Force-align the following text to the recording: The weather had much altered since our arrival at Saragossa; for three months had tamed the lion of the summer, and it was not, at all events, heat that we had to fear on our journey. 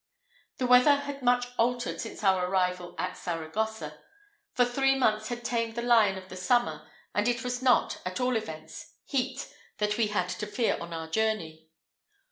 The 0.57 0.65
weather 0.65 0.95
had 0.95 1.21
much 1.21 1.45
altered 1.59 2.01
since 2.01 2.23
our 2.23 2.47
arrival 2.47 2.95
at 2.97 3.15
Saragossa; 3.15 3.99
for 4.55 4.65
three 4.65 4.95
months 4.95 5.27
had 5.27 5.45
tamed 5.45 5.75
the 5.75 5.83
lion 5.83 6.17
of 6.17 6.27
the 6.27 6.35
summer, 6.35 6.89
and 7.13 7.27
it 7.27 7.43
was 7.43 7.61
not, 7.61 8.01
at 8.03 8.19
all 8.19 8.35
events, 8.35 8.95
heat 9.05 9.47
that 9.77 9.97
we 9.99 10.07
had 10.07 10.27
to 10.29 10.47
fear 10.47 10.75
on 10.79 10.91
our 10.91 11.07
journey. 11.07 11.67